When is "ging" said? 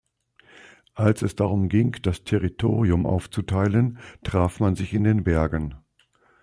1.69-1.97